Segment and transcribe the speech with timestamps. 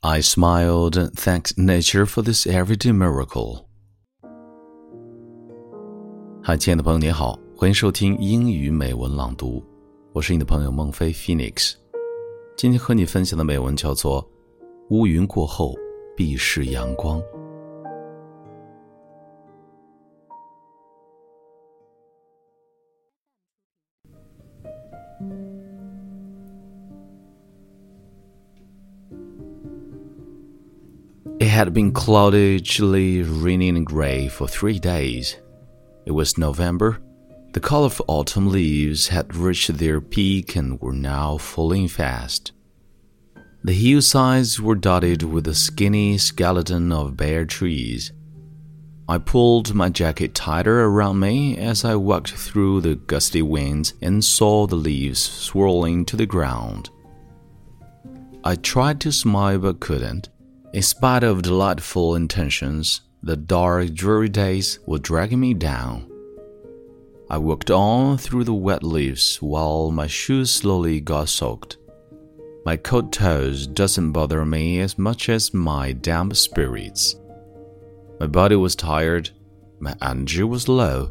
[0.00, 3.64] I smiled thanks nature for this everyday miracle.
[6.40, 9.60] 嗨，亲爱的朋友，你好，欢迎收听英语美文朗读，
[10.12, 11.74] 我是你的朋友孟非 Phoenix。
[12.56, 14.22] 今天和你分享的美文叫做
[14.90, 15.74] 《乌云过后
[16.16, 17.20] 必是阳光》。
[31.58, 35.38] Had been cloudy, chilly, raining, and gray for three days.
[36.06, 37.00] It was November.
[37.52, 42.52] The colorful autumn leaves had reached their peak and were now falling fast.
[43.64, 48.12] The hillsides were dotted with the skinny skeleton of bare trees.
[49.08, 54.24] I pulled my jacket tighter around me as I walked through the gusty winds and
[54.24, 56.90] saw the leaves swirling to the ground.
[58.44, 60.28] I tried to smile but couldn't.
[60.70, 66.10] In spite of delightful intentions, the dark, dreary days were dragging me down.
[67.30, 71.78] I walked on through the wet leaves while my shoes slowly got soaked.
[72.66, 77.16] My cold toes doesn't bother me as much as my damp spirits.
[78.20, 79.30] My body was tired,
[79.80, 81.10] my energy was low.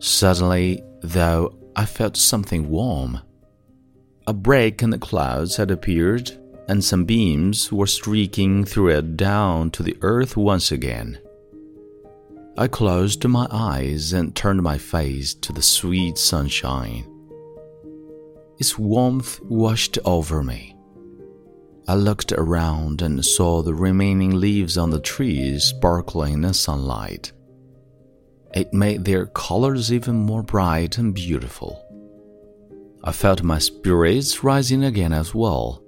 [0.00, 3.20] Suddenly, though, I felt something warm.
[4.26, 6.30] A break in the clouds had appeared
[6.68, 11.18] and some beams were streaking through it down to the earth once again.
[12.58, 17.06] I closed my eyes and turned my face to the sweet sunshine.
[18.58, 20.76] Its warmth washed over me.
[21.86, 27.32] I looked around and saw the remaining leaves on the trees sparkling in the sunlight.
[28.54, 31.82] It made their colors even more bright and beautiful.
[33.04, 35.82] I felt my spirits rising again as well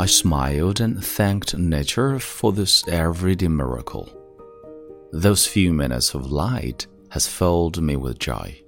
[0.00, 4.08] I smiled and thanked nature for this everyday miracle.
[5.12, 8.62] Those few minutes of light has filled me with joy.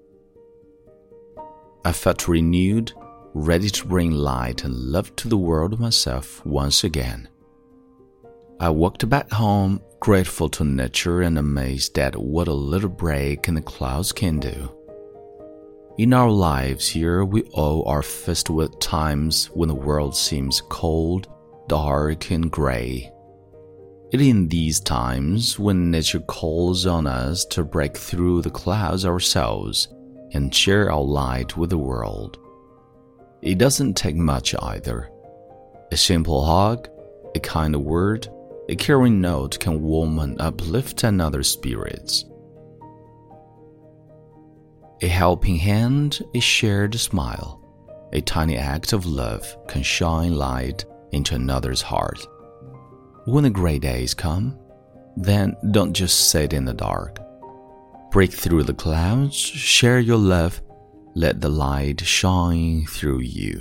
[1.86, 2.92] I felt renewed,
[3.32, 7.30] ready to bring light and love to the world myself once again.
[8.60, 13.54] I walked back home, grateful to nature and amazed at what a little break in
[13.54, 14.70] the clouds can do.
[15.98, 21.28] In our lives here, we all are faced with times when the world seems cold,
[21.68, 23.12] dark, and gray.
[24.10, 29.04] It is in these times when nature calls on us to break through the clouds
[29.04, 29.88] ourselves
[30.32, 32.38] and share our light with the world.
[33.42, 35.10] It doesn't take much either.
[35.90, 36.88] A simple hug,
[37.34, 38.28] a kind word,
[38.70, 42.24] a caring note can warm and uplift another's spirits.
[45.02, 47.60] A helping hand, a shared smile,
[48.12, 52.24] a tiny act of love can shine light into another's heart.
[53.24, 54.56] When the gray days come,
[55.16, 57.18] then don't just sit in the dark.
[58.12, 60.62] Break through the clouds, share your love,
[61.16, 63.60] let the light shine through you.